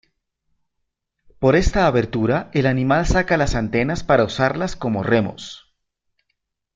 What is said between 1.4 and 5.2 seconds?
esta abertura el animal saca las antenas para usarlas como